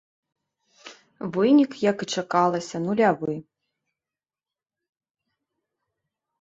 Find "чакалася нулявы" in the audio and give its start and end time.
2.17-3.35